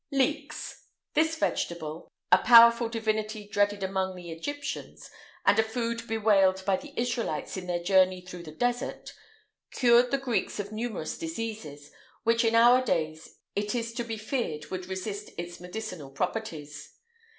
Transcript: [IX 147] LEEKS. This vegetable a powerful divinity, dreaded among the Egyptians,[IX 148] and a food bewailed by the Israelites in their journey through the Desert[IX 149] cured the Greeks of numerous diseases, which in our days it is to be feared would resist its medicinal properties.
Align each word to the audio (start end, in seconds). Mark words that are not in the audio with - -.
[IX 0.09 0.19
147] 0.19 0.41
LEEKS. 0.41 0.87
This 1.13 1.35
vegetable 1.39 2.07
a 2.31 2.39
powerful 2.39 2.89
divinity, 2.89 3.47
dreaded 3.47 3.83
among 3.83 4.15
the 4.15 4.31
Egyptians,[IX 4.31 5.11
148] 5.43 5.43
and 5.45 5.59
a 5.59 5.63
food 6.01 6.07
bewailed 6.07 6.65
by 6.65 6.75
the 6.75 6.91
Israelites 6.99 7.55
in 7.55 7.67
their 7.67 7.83
journey 7.83 8.21
through 8.21 8.41
the 8.41 8.51
Desert[IX 8.51 8.89
149] 8.91 9.11
cured 9.73 10.09
the 10.09 10.17
Greeks 10.17 10.59
of 10.59 10.71
numerous 10.71 11.19
diseases, 11.19 11.91
which 12.23 12.43
in 12.43 12.55
our 12.55 12.83
days 12.83 13.37
it 13.55 13.75
is 13.75 13.93
to 13.93 14.03
be 14.03 14.17
feared 14.17 14.71
would 14.71 14.87
resist 14.87 15.29
its 15.37 15.59
medicinal 15.59 16.09
properties. 16.09 16.95